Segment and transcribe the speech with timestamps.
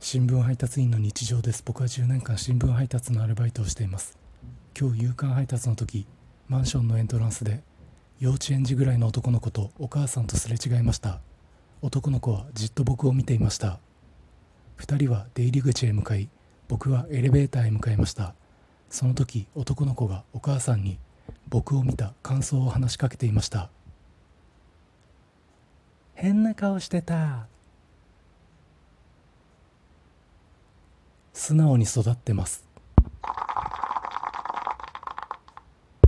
[0.00, 1.62] 新聞配達員の日常です。
[1.64, 4.18] 僕は10年間新聞配達のアルバイトをしています。
[4.78, 6.06] 今日夕刊配達の時
[6.48, 7.62] マンションのエントランスで
[8.20, 11.20] 幼稚園児ぐらいの男の子とお母さんとすれ違いました。
[11.80, 13.78] 男の子はじっと僕を見ていました。
[14.78, 16.28] 2人は出入り口へ向かい
[16.68, 18.34] 僕はエレベーターへ向かいました。
[18.90, 20.98] その時男の子がお母さんに
[21.48, 23.70] 僕を見た感想を話しかけていました。
[26.14, 27.46] 変な顔してた。
[31.44, 32.64] 素直に育ってます。